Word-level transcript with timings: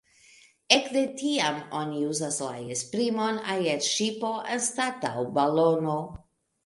Ekde 0.75 1.01
tiam 1.19 1.59
oni 1.81 2.01
uzis 2.13 2.39
la 2.45 2.55
esprimon 2.77 3.37
aerŝipo 3.57 4.33
anstataŭ 4.57 5.13
balono. 5.37 6.01